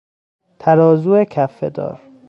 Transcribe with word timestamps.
ترازو 0.59 1.23
کفهدار 1.25 2.01